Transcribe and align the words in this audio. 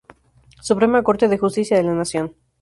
Suprema 0.61 1.03
Corte 1.03 1.27
de 1.27 1.37
Justicia 1.37 1.77
de 1.77 1.83
la 1.83 1.93
Nación. 1.93 2.35